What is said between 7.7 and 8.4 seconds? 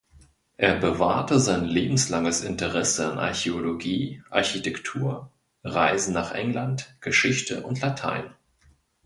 Latein.